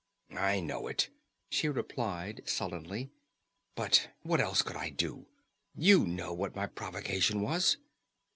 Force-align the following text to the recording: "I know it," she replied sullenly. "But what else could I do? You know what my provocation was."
"I 0.39 0.61
know 0.61 0.87
it," 0.87 1.09
she 1.51 1.69
replied 1.69 2.41
sullenly. 2.49 3.11
"But 3.75 4.07
what 4.23 4.41
else 4.41 4.63
could 4.63 4.75
I 4.75 4.89
do? 4.89 5.27
You 5.75 6.07
know 6.07 6.33
what 6.33 6.55
my 6.55 6.65
provocation 6.65 7.39
was." 7.39 7.77